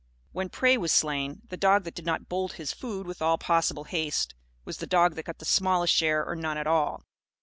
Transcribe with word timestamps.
When 0.31 0.49
prey 0.49 0.77
was 0.77 0.91
slain, 0.91 1.43
the 1.49 1.57
dog 1.57 1.83
that 1.83 1.93
did 1.93 2.07
not 2.07 2.27
bolt 2.27 2.53
his 2.53 2.73
food 2.73 3.05
with 3.05 3.21
all 3.21 3.37
possible 3.37 3.83
haste 3.83 4.33
was 4.65 4.77
the 4.77 4.87
dog 4.87 5.13
that 5.13 5.25
got 5.25 5.37
the 5.37 5.45
smallest 5.45 5.93
share 5.93 6.25
or 6.25 6.35
none 6.35 6.57
at 6.57 6.65
all. 6.65 7.03